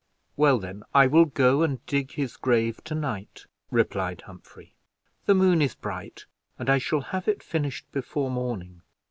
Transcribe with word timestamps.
"Well 0.35 0.57
then, 0.57 0.81
I 0.95 1.05
will 1.05 1.25
go 1.25 1.61
and 1.61 1.85
dig 1.85 2.13
his 2.13 2.35
grave 2.35 2.81
to 2.85 2.95
night," 2.95 3.45
replied 3.69 4.21
Humphrey; 4.21 4.73
"the 5.27 5.35
moon 5.35 5.61
is 5.61 5.75
bright, 5.75 6.25
and 6.57 6.71
I 6.71 6.79
shall 6.79 7.01
have 7.13 7.27
it 7.27 7.43
finished 7.43 7.85
before 7.91 8.31
morning." 8.31 8.81